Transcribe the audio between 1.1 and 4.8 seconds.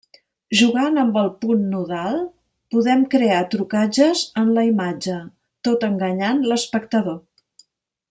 el punt nodal podem crear trucatges en la